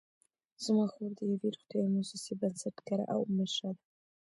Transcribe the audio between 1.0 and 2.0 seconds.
د یوې روغتیايي